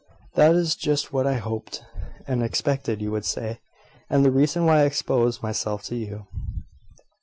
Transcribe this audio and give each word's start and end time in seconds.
"That 0.33 0.55
is 0.55 0.75
just 0.75 1.13
what 1.13 1.27
I 1.27 1.35
hoped 1.35 1.83
and 2.25 2.41
expected 2.41 3.03
you 3.03 3.11
would 3.11 3.23
say, 3.23 3.59
and 4.09 4.25
the 4.25 4.31
reason 4.31 4.65
why 4.65 4.79
I 4.79 4.85
exposed 4.85 5.43
myself 5.43 5.83
to 5.83 5.95
you." 5.95 6.25